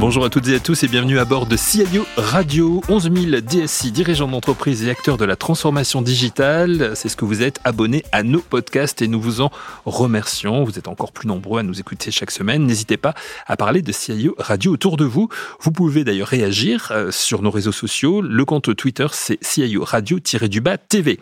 [0.00, 2.80] Bonjour à toutes et à tous et bienvenue à bord de CIO Radio.
[2.88, 6.92] 11 000 DSI, dirigeants d'entreprise et acteurs de la transformation digitale.
[6.94, 9.50] C'est ce que vous êtes abonnés à nos podcasts et nous vous en
[9.84, 10.64] remercions.
[10.64, 12.64] Vous êtes encore plus nombreux à nous écouter chaque semaine.
[12.64, 13.12] N'hésitez pas
[13.46, 15.28] à parler de CIO Radio autour de vous.
[15.60, 18.22] Vous pouvez d'ailleurs réagir euh, sur nos réseaux sociaux.
[18.22, 21.20] Le compte Twitter, c'est CIO Radio-du-bas TV.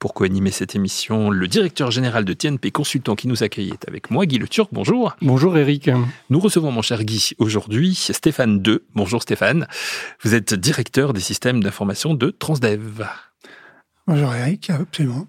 [0.00, 4.10] Pour co-animer cette émission, le directeur général de TNP Consultant qui nous accueille est avec
[4.10, 4.70] moi, Guy Le Turc.
[4.72, 5.14] Bonjour.
[5.22, 5.90] Bonjour Eric.
[6.28, 8.78] Nous recevons mon cher Guy aujourd'hui Stéphane II.
[8.94, 9.68] Bonjour Stéphane.
[10.22, 13.06] Vous êtes directeur des systèmes d'information de Transdev.
[14.06, 15.26] Bonjour Eric, absolument.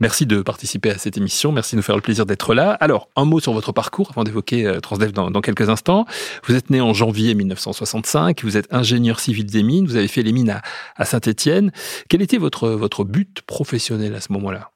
[0.00, 1.52] Merci de participer à cette émission.
[1.52, 2.72] Merci de nous faire le plaisir d'être là.
[2.80, 6.06] Alors, un mot sur votre parcours avant d'évoquer euh, Transdev dans, quelques instants.
[6.46, 8.42] Vous êtes né en janvier 1965.
[8.42, 9.86] Vous êtes ingénieur civil des mines.
[9.86, 10.60] Vous avez fait les mines
[10.96, 11.70] à, Saint-Étienne.
[12.08, 14.72] Quel était votre, votre but professionnel à ce moment-là?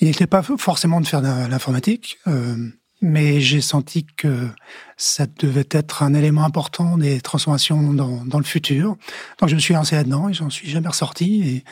[0.00, 2.18] Il n'était pas forcément de faire de l'informatique.
[2.26, 2.56] Euh,
[3.00, 4.48] mais j'ai senti que
[4.96, 8.96] ça devait être un élément important des transformations dans, dans le futur.
[9.38, 11.42] Donc je me suis lancé là-dedans et j'en suis jamais ressorti.
[11.42, 11.64] Et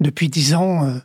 [0.00, 0.98] depuis dix ans, euh,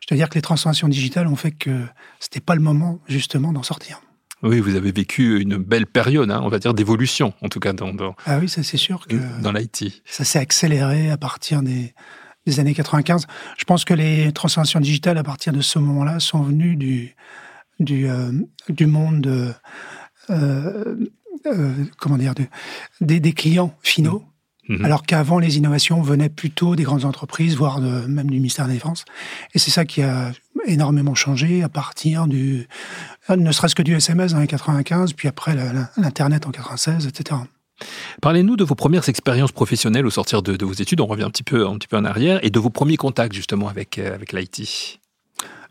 [0.00, 1.84] je dois dire que les transformations digitales ont fait que
[2.18, 4.00] c'était pas le moment justement d'en sortir.
[4.42, 7.72] Oui, vous avez vécu une belle période, hein, on va dire d'évolution, en tout cas
[7.72, 10.00] dans, dans ah oui, ça c'est sûr que dans l'IT.
[10.04, 11.92] Ça s'est accéléré à partir des,
[12.46, 13.26] des années 95.
[13.56, 17.16] Je pense que les transformations digitales à partir de ce moment-là sont venues du
[17.78, 18.32] du, euh,
[18.68, 19.26] du monde,
[20.30, 20.96] euh,
[21.46, 22.34] euh, comment dire,
[23.00, 24.24] des, des, clients finaux.
[24.68, 24.76] Mmh.
[24.76, 24.84] Mmh.
[24.84, 28.70] Alors qu'avant, les innovations venaient plutôt des grandes entreprises, voire de, même du ministère de
[28.70, 29.04] la Défense.
[29.54, 30.32] Et c'est ça qui a
[30.66, 32.68] énormément changé à partir du,
[33.34, 35.56] ne serait-ce que du SMS dans les 95, puis après
[35.96, 37.40] l'Internet en 96, etc.
[38.20, 41.00] Parlez-nous de vos premières expériences professionnelles au sortir de, de, vos études.
[41.00, 43.32] On revient un petit peu, un petit peu en arrière et de vos premiers contacts
[43.32, 45.00] justement avec, avec l'IT.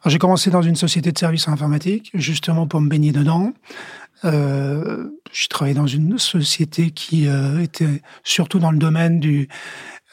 [0.06, 3.53] J'ai commencé dans une société de services informatiques, justement pour me baigner dedans.
[4.25, 9.47] Euh, j'ai travaillé dans une société qui euh, était surtout dans le domaine du,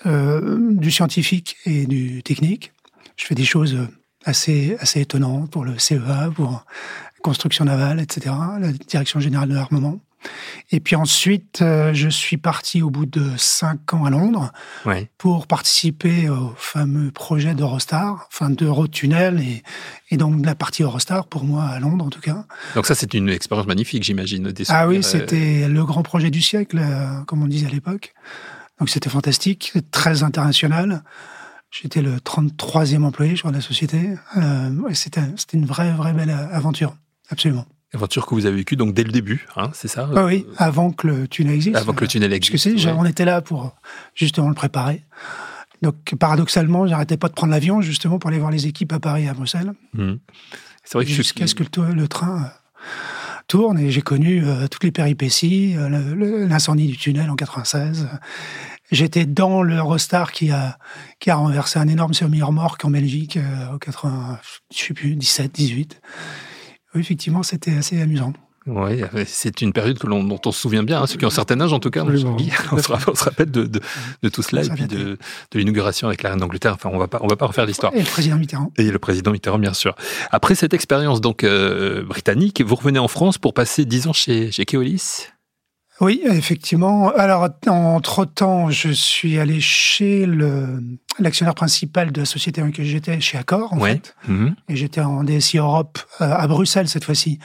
[0.06, 2.72] euh, du scientifique et du technique.
[3.16, 3.76] Je fais des choses
[4.24, 6.64] assez, assez étonnantes pour le CEA, pour
[7.22, 9.98] construction navale, etc., la direction générale de l'armement.
[10.70, 14.50] Et puis ensuite, euh, je suis parti au bout de cinq ans à Londres
[15.18, 19.62] pour participer au fameux projet d'Eurostar, enfin d'Eurotunnel et,
[20.10, 22.44] et donc la partie Eurostar pour moi à Londres en tout cas.
[22.74, 24.52] Donc ça, c'est une expérience magnifique, j'imagine.
[24.68, 28.14] Ah oui, euh, c'était le grand projet du siècle, euh, comme on disait à l'époque.
[28.78, 31.04] Donc c'était fantastique, très international.
[31.70, 34.14] J'étais le 33e employé, je crois, de la société.
[34.92, 36.96] c'était une vraie, vraie belle aventure,
[37.30, 37.66] absolument.
[37.94, 40.90] Aventure que vous avez vécue donc dès le début, hein, c'est ça ah Oui, avant
[40.90, 41.76] que le tunnel existe.
[41.76, 42.52] Avant que le tunnel existe.
[42.52, 43.74] Parce que on était là pour
[44.14, 45.04] justement le préparer.
[45.82, 49.24] Donc paradoxalement, j'arrêtais pas de prendre l'avion justement pour aller voir les équipes à Paris
[49.24, 49.72] et à Bruxelles.
[49.92, 50.14] Mmh.
[50.82, 52.48] C'est vrai que jusqu'à ce que le, train euh,
[53.48, 58.08] tourne et j'ai connu euh, toutes les péripéties, euh, l'incendie du tunnel en 96.
[58.90, 60.78] J'étais dans l'Eurostar qui a
[61.20, 63.38] qui a renversé un énorme semi-remorque en Belgique
[63.80, 64.38] 80,
[64.74, 66.00] je sais plus 17, 18
[66.94, 68.32] effectivement, c'était assez amusant.
[68.66, 71.30] Oui, c'est une période que dont on se souvient bien, hein, ceux qui ont un
[71.30, 72.02] certain âge en tout cas.
[72.02, 73.68] On, se, rappelle de,
[74.30, 75.18] tout cela et puis de,
[75.52, 76.72] l'inauguration avec la reine d'Angleterre.
[76.72, 77.94] Enfin, on va pas, on va pas refaire l'histoire.
[77.94, 78.72] Et le président Mitterrand.
[78.78, 79.94] Et le président Mitterrand, bien sûr.
[80.30, 84.50] Après cette expérience donc euh, britannique, vous revenez en France pour passer dix ans chez,
[84.50, 85.26] chez Keolis?
[86.00, 87.10] Oui, effectivement.
[87.10, 90.82] Alors, entre-temps, je suis allé chez le,
[91.20, 94.16] l'actionnaire principal de la société dans laquelle j'étais, chez Accor, en fait.
[94.26, 94.56] Mhm.
[94.68, 97.38] Et j'étais en DSI Europe, euh, à Bruxelles, cette fois-ci,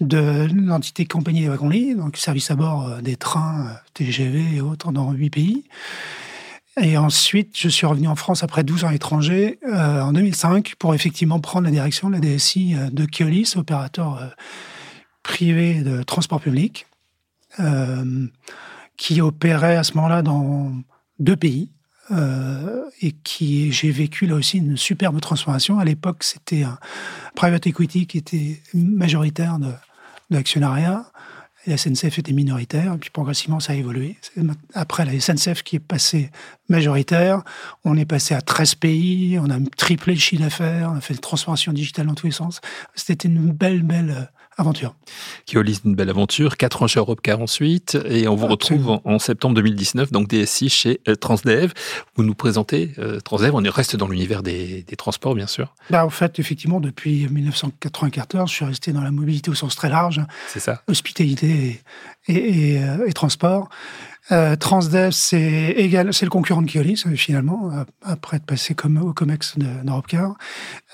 [0.00, 4.60] de l'entité Compagnie des wagons-lits, donc service à bord euh, des trains, euh, TGV et
[4.60, 5.64] autres dans huit pays.
[6.78, 10.92] Et ensuite, je suis revenu en France après 12 ans à l'étranger, en 2005, pour
[10.92, 14.34] effectivement prendre la direction de la DSI de Keolis, opérateur
[15.22, 16.86] privé de transport public.
[17.60, 18.26] Euh,
[18.96, 20.72] qui opérait à ce moment-là dans
[21.18, 21.70] deux pays.
[22.10, 25.78] Euh, et qui j'ai vécu là aussi une superbe transformation.
[25.78, 26.78] À l'époque, c'était un
[27.34, 29.72] private equity qui était majoritaire de, de
[30.30, 31.06] l'actionnariat.
[31.66, 34.18] La SNCF était minoritaire, et puis progressivement ça a évolué.
[34.74, 36.30] Après la SNCF qui est passée
[36.68, 37.42] majoritaire,
[37.84, 41.14] on est passé à 13 pays, on a triplé le chiffre d'affaires, on a fait
[41.14, 42.60] des transformations digitales dans tous les sens.
[42.94, 44.94] C'était une belle, belle aventure.
[45.46, 46.56] Keolis, une belle aventure.
[46.56, 47.98] Quatre ans chez Europcar ensuite.
[48.08, 51.72] Et on vous retrouve en, septembre 2019, donc DSI chez Transdev.
[52.16, 52.92] Vous nous présentez
[53.24, 53.54] Transdev.
[53.54, 55.74] On reste dans l'univers des, transports, bien sûr.
[55.90, 59.88] Bah, en fait, effectivement, depuis 1994, je suis resté dans la mobilité au sens très
[59.88, 60.20] large.
[60.48, 60.82] C'est ça.
[60.88, 61.82] Hospitalité
[62.28, 63.68] et, et transport.
[64.32, 67.70] Euh, Transdev, c'est égal, c'est le concurrent de Keolis finalement,
[68.02, 70.36] après être passé comme au Comex d'Europecar.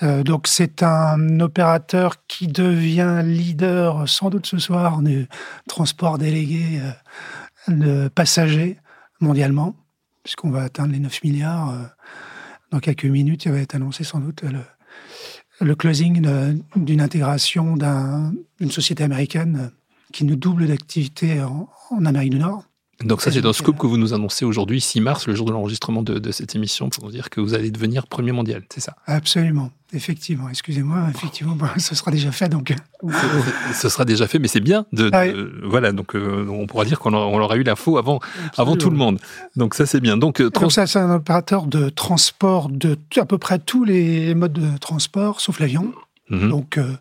[0.03, 5.27] Euh, donc c'est un opérateur qui devient leader sans doute ce soir du
[5.67, 8.77] transport délégué euh, de passagers
[9.19, 9.75] mondialement,
[10.23, 11.83] puisqu'on va atteindre les 9 milliards euh,
[12.71, 13.45] dans quelques minutes.
[13.45, 19.71] Il va être annoncé sans doute le, le closing d'une intégration d'une société américaine
[20.11, 22.65] qui nous double d'activité en, en Amérique du Nord.
[23.03, 25.51] Donc ça, c'est un scoop que vous nous annoncez aujourd'hui, 6 mars, le jour de
[25.51, 28.95] l'enregistrement de, cette émission, pour nous dire que vous allez devenir premier mondial, c'est ça?
[29.05, 30.49] Absolument, effectivement.
[30.49, 32.49] Excusez-moi, effectivement, ce sera déjà fait.
[32.49, 32.73] Donc...
[33.73, 34.85] ce sera déjà fait, mais c'est bien.
[34.91, 35.25] De, ah
[35.63, 38.19] voilà, donc euh, on pourra dire qu'on aura eu l'info avant,
[38.57, 39.19] avant tout le monde.
[39.55, 40.17] Donc ça, c'est bien.
[40.17, 44.53] Donc, euh, ça, c'est un opérateur de transport de à peu près tous les modes
[44.53, 45.91] de transport, sauf l'avion.
[46.31, 46.49] Mhm.
[46.49, 46.93] Donc euh,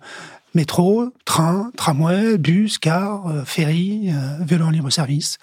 [0.55, 5.39] métro, train, tramway, bus, car, ferry, vélo en libre service.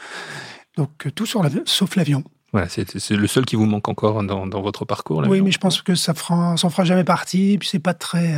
[0.78, 2.24] Donc euh, tout sur sauf l'avion.
[2.54, 5.22] Voilà, c'est le seul qui vous manque encore dans, votre parcours.
[5.28, 7.58] Oui, mais je pense que ça fera, s'en fera jamais partie.
[7.58, 8.36] Puis c'est pas très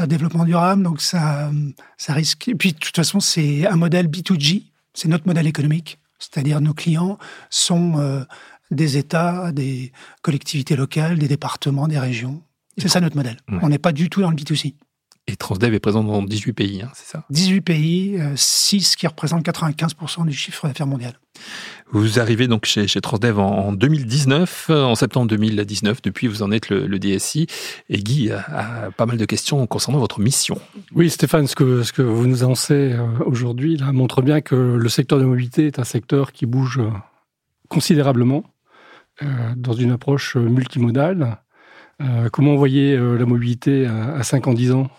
[0.00, 1.50] euh, développement durable, donc ça,
[1.98, 2.48] ça risque.
[2.48, 4.62] Et puis de toute façon, c'est un modèle B2G.
[4.94, 7.18] C'est notre modèle économique, c'est-à-dire nos clients
[7.50, 8.24] sont euh,
[8.70, 12.42] des États, des collectivités locales, des départements, des régions.
[12.78, 13.36] C'est ça notre modèle.
[13.48, 14.74] On n'est pas du tout dans le B2C.
[15.26, 17.24] Et Transdev est présent dans 18 pays, hein, c'est ça?
[17.30, 21.14] 18 pays, 6 euh, qui représentent 95% du chiffre d'affaires mondial.
[21.90, 26.02] Vous arrivez donc chez, chez Transdev en, 2019, euh, en septembre 2019.
[26.02, 27.46] Depuis, vous en êtes le, DSI.
[27.88, 30.60] Et Guy a, pas mal de questions concernant votre mission.
[30.94, 34.88] Oui, Stéphane, ce que, ce que vous nous annoncez euh, aujourd'hui montre bien que le
[34.90, 36.80] secteur de mobilité est un secteur qui bouge
[37.68, 38.44] considérablement
[39.56, 41.38] dans une approche multimodale.
[42.32, 44.90] comment vous voyez la mobilité à, à 5 ans, 10 ans?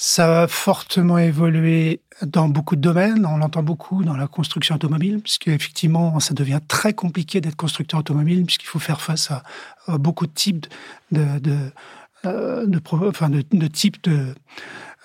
[0.00, 3.26] Ça a fortement évolué dans beaucoup de domaines.
[3.26, 7.98] On l'entend beaucoup dans la construction automobile, puisque effectivement, ça devient très compliqué d'être constructeur
[7.98, 9.42] automobile, puisqu'il faut faire face à,
[9.98, 10.68] beaucoup de types
[11.10, 11.56] de, de,
[12.26, 14.36] euh, de, enfin de, de types de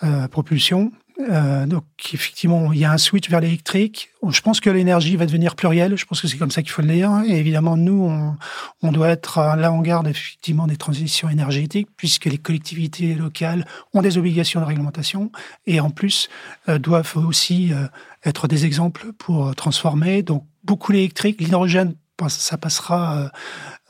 [0.03, 0.91] euh, propulsion.
[1.19, 4.09] Euh, donc effectivement, il y a un switch vers l'électrique.
[4.27, 5.95] Je pense que l'énergie va devenir plurielle.
[5.95, 7.11] Je pense que c'est comme ça qu'il faut le dire.
[7.27, 8.35] Et évidemment, nous, on,
[8.81, 14.17] on doit être à l'avant-garde effectivement des transitions énergétiques, puisque les collectivités locales ont des
[14.17, 15.31] obligations de réglementation
[15.67, 16.29] et en plus
[16.67, 17.87] euh, doivent aussi euh,
[18.25, 20.23] être des exemples pour transformer.
[20.23, 21.95] Donc beaucoup l'électrique, l'hydrogène
[22.29, 23.17] ça passera.
[23.17, 23.27] Euh,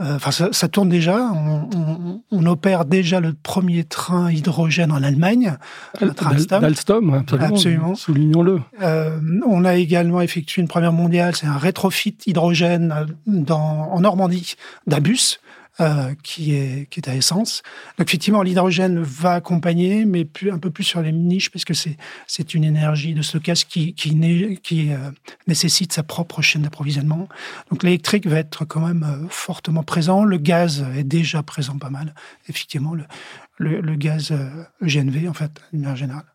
[0.02, 1.32] euh, enfin, ça, tourne déjà.
[2.32, 5.56] On, opère déjà le premier train hydrogène en Allemagne.
[6.02, 7.24] D'Alstom, absolument.
[7.40, 7.96] absolument.
[7.96, 8.62] Soulignons-le.
[8.82, 14.56] Euh, on a également effectué une première mondiale, c'est un rétrofit hydrogène dans, en Normandie
[14.88, 15.40] d'un bus
[15.80, 17.64] euh, qui, est, qui est à essence.
[17.98, 21.74] Donc effectivement, l'hydrogène va accompagner, mais plus, un peu plus sur les niches, parce que
[21.74, 24.14] c'est, une énergie de stockage qui, qui,
[24.92, 25.10] euh,
[25.48, 27.28] nécessite sa propre chaîne d'approvisionnement.
[27.72, 30.24] Donc l'électrique va être quand même euh, fortement présent.
[30.24, 32.14] Le gaz est déjà présent pas mal.
[32.50, 32.94] Effectivement,
[33.58, 34.32] le, le, gaz
[34.84, 36.26] GNV, en fait, de manière générale.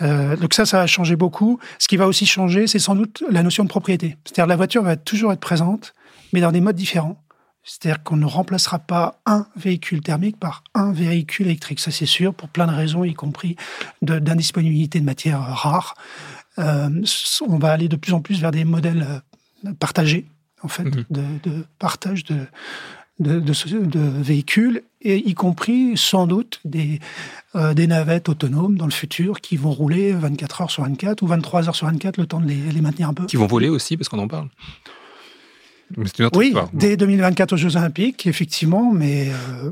[0.00, 1.60] Donc ça, ça va changer beaucoup.
[1.78, 4.16] Ce qui va aussi changer, c'est sans doute la notion de propriété.
[4.24, 5.94] C'est-à-dire la voiture va toujours être présente,
[6.32, 7.22] mais dans des modes différents.
[7.68, 11.80] C'est-à-dire qu'on ne remplacera pas un véhicule thermique par un véhicule électrique.
[11.80, 13.56] Ça, c'est sûr, pour plein de raisons, y compris
[14.00, 15.94] d'indisponibilité de, matières rares.
[16.58, 16.88] Euh,
[17.46, 19.06] on va aller de plus en plus vers des modèles
[19.66, 20.26] euh, partagés,
[20.62, 21.04] en fait, mhm.
[21.10, 22.46] de, partage de,
[23.20, 27.00] de, véhicules, et y compris sans doute des,
[27.54, 31.26] euh, des navettes autonomes dans le futur qui vont rouler 24 heures sur 24 ou
[31.26, 33.26] 23 heures sur 24, le temps de les, les maintenir un peu.
[33.26, 34.48] Qui vont voler aussi, parce qu'on en parle
[36.34, 39.70] oui, dès 2024 aux Jeux Olympiques, effectivement, mais euh,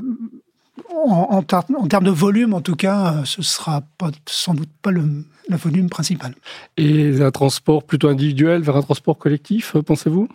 [0.93, 5.25] en, termes de volume, en tout cas, euh, ce sera pas, sans doute pas le,
[5.49, 6.33] volume principal.
[6.77, 10.27] Et un transport plutôt individuel vers un transport collectif, euh, pensez-vous?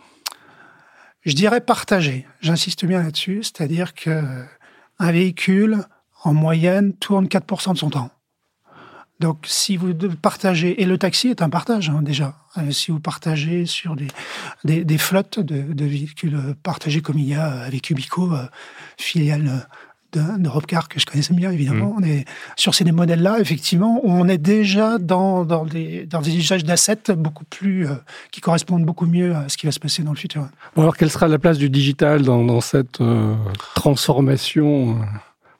[1.23, 2.27] Je dirais partagé.
[2.41, 4.23] J'insiste bien là-dessus, c'est-à-dire que
[4.99, 5.85] un véhicule,
[6.25, 8.11] en moyenne, tourne 4% de son temps.
[9.23, 12.99] Donc, si vous partagez, et le taxi est un partage hein, déjà, euh, si vous
[12.99, 18.47] partagez sur des, des, flottes de, véhicules partagés comme il y a avec Ubico, euh,
[18.99, 19.69] filiale
[20.13, 21.95] d'Europecar que je connaissais bien évidemment.
[21.95, 21.99] Mmh.
[21.99, 22.25] On est
[22.57, 27.45] sur ces modèles-là, effectivement, on est déjà dans, dans, des, dans des usages d'assets beaucoup
[27.45, 27.95] plus euh,
[28.33, 30.49] qui correspondent beaucoup mieux à ce qui va se passer dans le futur.
[30.77, 32.99] alors, quelle sera la place du digital dans, dans cette
[33.77, 34.99] transformation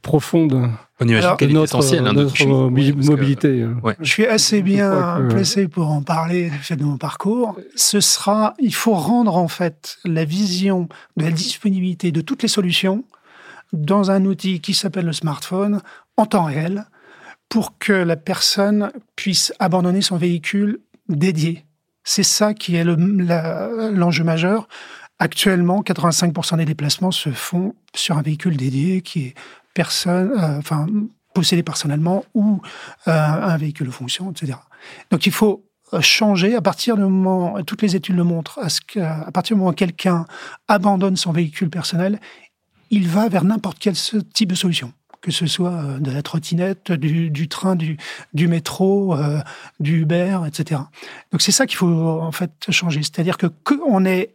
[0.03, 0.71] profonde.
[1.01, 2.07] On imagine qu'elle est essentielle.
[2.07, 3.67] Hein, notre mobilité.
[4.01, 7.57] Je suis assez bien placé pour en parler du fait de mon parcours.
[7.75, 12.49] Ce sera, il faut rendre en fait la vision de la disponibilité de toutes les
[12.49, 13.05] solutions
[13.73, 15.81] dans un outil qui s'appelle le smartphone
[16.17, 16.85] en temps réel
[17.49, 21.65] pour que la personne puisse abandonner son véhicule dédié.
[22.05, 24.69] C'est ça qui est l'enjeu majeur.
[25.23, 29.35] Actuellement, 85% des déplacements se font sur un véhicule dédié qui est
[29.73, 30.85] personne, euh, enfin,
[31.33, 32.61] possédé personnellement ou
[33.07, 34.59] euh, un véhicule de fonction, etc.
[35.13, 35.65] Donc il faut
[36.01, 39.75] changer à partir du moment, toutes les études le montrent, à, partir du moment où
[39.75, 40.27] quelqu'un
[40.67, 42.19] abandonne son véhicule personnel,
[42.91, 46.91] il va vers n'importe quel type de solution que ce soit euh, de la trottinette,
[46.91, 47.97] du, train, du,
[48.49, 49.39] métro, euh,
[49.79, 50.81] du Uber, etc.
[51.31, 51.87] Donc c'est ça qu'il faut
[52.21, 53.05] en fait changer.
[53.05, 54.35] C'est-à-dire que qu'on est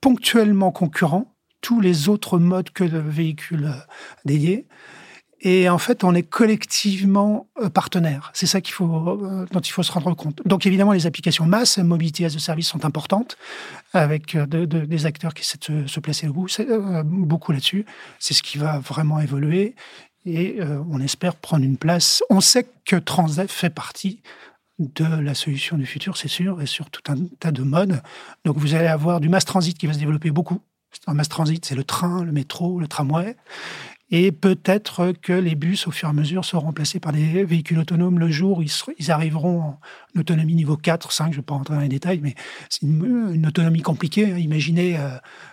[0.00, 3.80] ponctuellement concurrent tous les autres modes que le véhicule euh,
[4.24, 4.66] dédié.
[5.40, 8.32] Et en fait, on est collectivement partenaire.
[8.34, 10.42] C'est ça faut, dont il faut se rendre compte.
[10.44, 13.36] Donc, évidemment, les applications masse, mobilité as a service sont importantes,
[13.92, 17.86] avec des acteurs qui essaient de se, placer beaucoup là-dessus.
[18.18, 19.76] C'est ce qui va vraiment évoluer
[20.28, 22.22] et euh, on espère prendre une place.
[22.30, 24.22] On sait que Transdev fait partie
[24.78, 28.00] de la solution du futur, c'est sûr, et sur tout un tas de modes.
[28.44, 30.60] Donc vous allez avoir du mass transit qui va se développer beaucoup.
[31.06, 33.36] Un mass transit, c'est le train, le métro, le tramway.
[34.10, 37.78] Et peut-être que les bus, au fur et à mesure, seront remplacés par des véhicules
[37.78, 39.78] autonomes le jour ils, arriveront en
[40.18, 42.34] autonomie niveau 4, 5, je ne vais pas rentrer dans les détails, mais
[42.70, 44.32] c'est une, autonomie compliquée.
[44.32, 44.38] Hein.
[44.38, 45.08] Imaginez euh,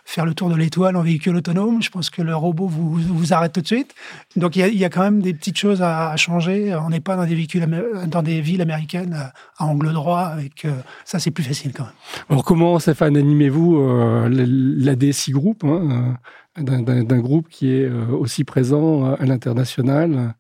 [0.06, 3.34] faire le tour de l'étoile en véhicule autonome, je pense que le robot vous, vous
[3.34, 3.94] arrête tout de suite.
[4.38, 6.74] Donc il y, a, quand même des petites choses à, changer.
[6.76, 7.68] On n'est pas dans des, véhicules,
[8.08, 10.72] dans des villes américaines euh, à angle droit, avec euh,
[11.04, 11.94] ça c'est plus facile quand même.
[12.30, 13.82] Alors comment, Stéphane, animez-vous
[14.30, 16.16] la DSI Group hein,
[16.58, 20.36] d'un groupe qui est euh, aussi présent à l'international.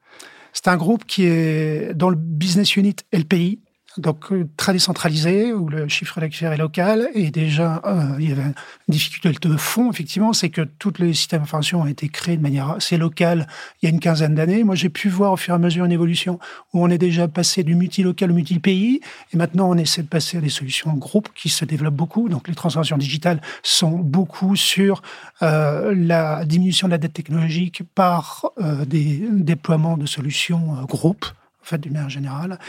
[0.53, 3.59] C'est un groupe qui est dans le business unit LPI,
[3.97, 8.31] donc euh, très décentralisé, où le chiffre d'affaires est local, et déjà, euh, il y
[8.31, 8.53] avait une
[8.87, 12.71] difficulté de fond, effectivement, c'est que tous les systèmes d'information ont été créés de manière
[12.71, 13.47] assez locale
[13.81, 14.63] il y a une quinzaine d'années.
[14.63, 16.39] Moi, j'ai pu voir au fur et à mesure une évolution
[16.73, 19.01] où on est déjà passé du multi-local au multi-pays,
[19.33, 22.29] et maintenant on essaie de passer à des solutions en groupe qui se développent beaucoup.
[22.29, 25.01] Donc les transformations digitales sont beaucoup sur
[25.41, 28.51] euh, la diminution de la dette technologique par
[28.85, 31.25] des déploiements de solutions groupes
[31.65, 32.59] en fait, d'une manière générale.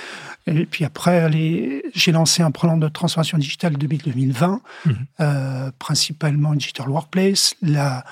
[0.47, 1.31] Et puis après,
[1.95, 4.97] j'ai lancé un plan de transformation digitale depuis 2020, mhm.
[5.21, 8.05] euh, principalement Digital Workplace, la,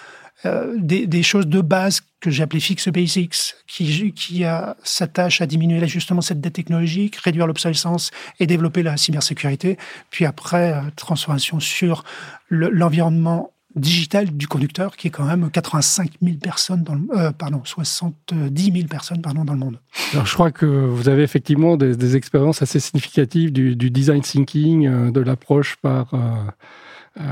[0.44, 4.44] euh, des, choses de base que j'ai appelées Fix Basics, qui, qui
[4.82, 8.10] s'attachent à diminuer justement cette dette technologique, réduire l'obsolescence
[8.40, 9.78] et développer la cybersécurité.
[10.10, 12.04] Puis après, euh, transformation sur
[12.50, 17.62] l'environnement digital du conducteur, qui est quand même 85 000 personnes, dans le, euh, pardon,
[17.64, 19.80] 70 000 personnes pardon, dans le monde.
[20.12, 25.10] Alors, je crois que vous avez effectivement des, expériences assez significatives du, design thinking, euh,
[25.10, 27.22] de l'approche par euh,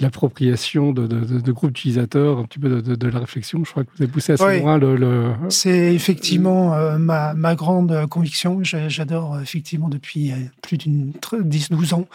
[0.00, 3.64] l'appropriation de, de, groupes d'utilisateurs, un petit peu de, la réflexion.
[3.64, 5.32] Je crois que vous avez poussé assez loin le.
[5.48, 8.60] C'est effectivement euh, ma, ma, grande conviction.
[8.62, 12.06] J'adore euh, effectivement depuis euh, plus d'une 10-12 ans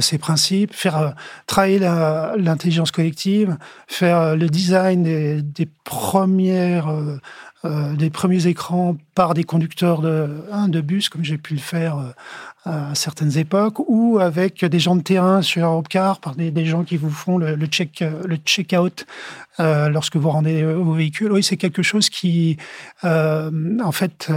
[0.00, 1.14] ces principes, faire
[1.46, 3.56] travailler l'intelligence collective,
[3.86, 6.92] faire le design des, des premières
[7.64, 10.28] euh, des premiers écrans par des conducteurs de,
[10.66, 12.10] de bus, comme j'ai pu le faire euh,
[12.64, 16.96] à certaines époques, ou avec des gens de terrain sur Europcar, par des, gens qui
[16.96, 19.06] vous font le, check le check-out
[19.60, 21.30] euh, lorsque vous rendez vos véhicules.
[21.30, 22.56] Oui, c'est quelque chose qui,
[23.04, 24.32] en fait,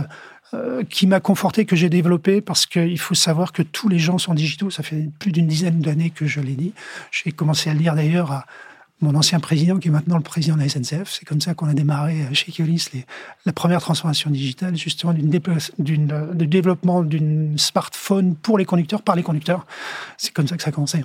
[0.89, 4.36] qui m'a conforté, que j'ai développé, parce qu'il faut savoir que tous les gens sont
[4.36, 4.70] digitaux.
[4.70, 6.74] Ça fait plus d'une dizaine d'années que je l'ai dit.
[7.12, 8.46] J'ai commencé à le dire d'ailleurs à,
[9.02, 11.12] mon ancien président, qui est maintenant le président de la SNCF.
[11.12, 12.90] C'est comme ça qu'on a démarré euh, chez Keolis
[13.46, 19.66] la première transformation digitale, justement, du développement d'une smartphone pour les conducteurs, par les conducteurs.
[20.18, 21.04] C'est comme ça que ça a commencé.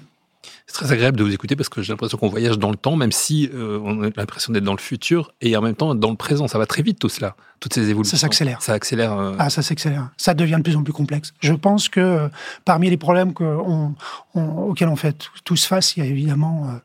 [0.67, 2.97] C'est très agréable de vous écouter parce que j'ai l'impression qu'on voyage dans le temps,
[2.97, 6.11] même si euh, on a l'impression d'être dans le futur et en même temps dans
[6.11, 6.49] le présent.
[6.49, 8.17] Ça va très vite tout cela, toutes ces évolutions.
[8.17, 8.63] Ça s'accélère.
[8.63, 9.19] Ça accélère.
[9.19, 10.11] Euh, ah, ça s'accélère.
[10.17, 11.35] Ça devient de plus en plus complexe.
[11.41, 12.29] Je pense que euh,
[12.65, 13.95] parmi les problèmes que on,
[14.35, 16.81] auxquels on fait tous face, il y a évidemment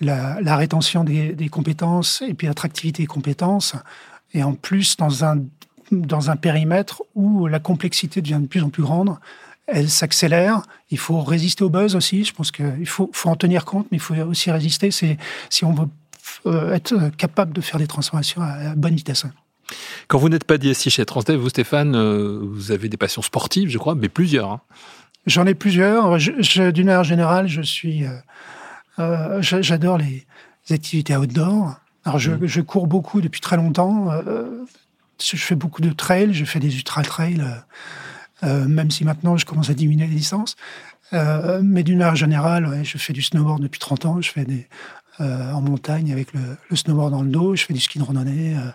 [0.00, 3.74] la, rétention des, des, compétences et puis l'attractivité des compétences.
[4.34, 5.38] Et en plus, dans un,
[5.90, 9.16] dans un périmètre où la complexité devient de plus en plus grande,
[9.72, 10.62] elle s'accélère.
[10.90, 12.24] Il faut résister au buzz aussi.
[12.24, 14.90] Je pense qu'il faut, faut en tenir compte, mais il faut aussi résister.
[14.90, 15.88] Si on veut
[16.46, 19.26] euh, être capable de faire des transformations à, bonne vitesse.
[20.08, 23.68] Quand vous n'êtes pas DSI chez Transdev, vous Stéphane, euh, vous avez des passions sportives,
[23.68, 24.50] je crois, mais plusieurs.
[24.50, 24.60] Hein.
[25.26, 26.16] J'en ai plusieurs.
[26.18, 28.04] D'une manière générale, je suis,
[29.00, 30.26] euh, j'adore les
[30.70, 31.74] activités outdoor
[32.04, 32.46] Alors, je, mmh.
[32.46, 34.10] je, cours beaucoup depuis très longtemps.
[34.10, 34.64] Euh,
[35.22, 37.54] je fais beaucoup de trails, je fais des ultra-trails, euh,
[38.42, 40.56] même si maintenant je commence à diminuer les distances.
[41.12, 44.20] Euh, mais d'une manière générale, je fais du snowboard depuis 30 ans.
[44.20, 44.68] Je fais des,
[45.20, 47.56] euh, en montagne avec le, le, snowboard dans le dos.
[47.56, 48.70] Je fais du ski de randonnée, euh,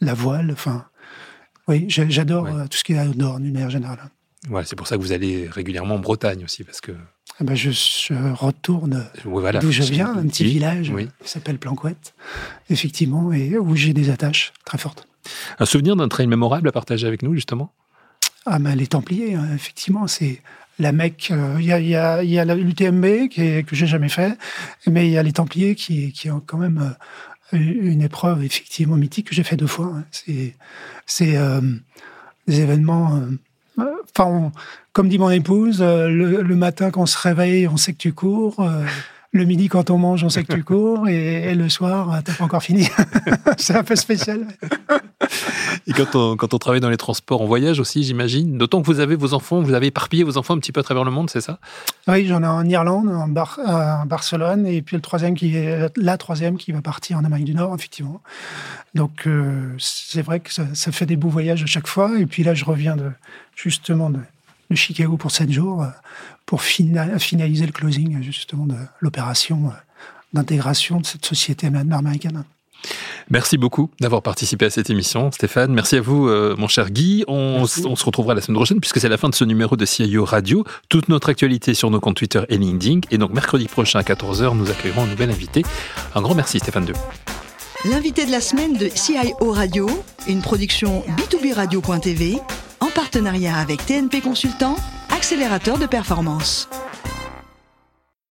[0.00, 0.50] la voile.
[0.52, 0.84] Enfin,
[1.66, 3.98] oui, j'adore tout ce qui est outdoor d'une manière générale.
[4.48, 6.92] Voilà, c'est pour ça que vous allez régulièrement en Bretagne aussi, parce que.
[7.40, 7.70] Ah ben je,
[8.34, 12.14] retourne d'où je viens, un petit village qui s'appelle Planquette,
[12.70, 15.08] effectivement, et où j'ai des attaches très fortes.
[15.58, 17.72] Un souvenir d'un trail mémorable à partager avec nous, justement?
[18.46, 20.42] Ah ben les Templiers, hein, effectivement, c'est
[20.78, 21.28] la Mecque.
[21.30, 24.36] Euh, il y a, y a, y a l'UTMB que j'ai jamais fait,
[24.86, 26.94] mais il y a les Templiers qui, qui ont quand même
[27.52, 29.94] euh, une épreuve effectivement mythique que j'ai fait deux fois.
[29.96, 30.04] Hein.
[31.06, 31.60] C'est euh,
[32.46, 33.20] des événements.
[33.76, 34.52] Enfin,
[34.92, 38.12] comme dit mon épouse, le, le matin quand on se réveille, on sait que tu
[38.12, 38.64] cours
[39.34, 42.44] le midi quand on mange, on sait que tu cours, et, le soir, t'as pas
[42.44, 42.88] encore fini.
[43.58, 44.46] c'est un peu spécial.
[45.86, 48.56] et quand on, quand on travaille dans les transports, on voyage aussi, j'imagine.
[48.56, 50.82] D'autant que vous avez vos enfants, vous avez éparpillé vos enfants un petit peu à
[50.84, 51.58] travers le monde, c'est ça?
[52.06, 53.26] Oui, j'en ai en Irlande, en,
[54.06, 57.54] Barcelone, et puis le troisième qui est la troisième qui va partir en Amérique du
[57.54, 58.22] Nord, effectivement.
[58.94, 62.16] Donc euh, c'est vrai que ça, ça, fait des beaux voyages à chaque fois.
[62.18, 63.10] Et puis là, je reviens de
[63.56, 64.20] justement de,
[64.70, 65.88] de Chicago pour sept jours euh,
[66.46, 69.70] pour finaliser le closing justement de l'opération euh,
[70.32, 72.44] d'intégration de cette société nord-américaine.
[73.30, 75.72] Merci beaucoup d'avoir participé à cette émission, Stéphane.
[75.72, 77.24] Merci à vous, euh, mon cher Guy.
[77.26, 80.24] On, se retrouvera la semaine prochaine puisque c'est la fin de ce numéro de CIO
[80.24, 80.64] Radio.
[80.90, 83.00] Toute notre actualité sur nos comptes Twitter et LinkedIn.
[83.10, 85.62] Et donc, mercredi prochain à 14h, nous accueillerons un nouvel invité.
[86.14, 86.92] Un grand merci, Stéphane 2.
[87.86, 89.88] L'invité de la semaine de CIO Radio,
[90.26, 92.38] une production B2B Radio.tv
[92.80, 94.76] en partenariat avec TNP Consultant,
[95.24, 96.68] accélérateur de performance.